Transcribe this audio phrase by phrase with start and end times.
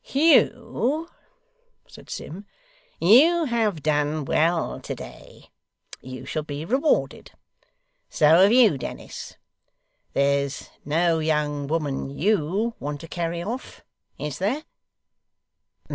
[0.03, 1.11] 'Hugh!'
[1.85, 2.47] said Sim.
[2.99, 5.51] 'You have done well to day.
[6.01, 7.33] You shall be rewarded.
[8.09, 9.37] So have you, Dennis.
[10.13, 13.83] There's no young woman YOU want to carry off,
[14.17, 14.63] is there?